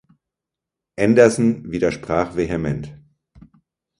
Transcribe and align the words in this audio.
Anderson 0.97 1.69
widersprach 1.71 2.35
vehement. 2.35 2.91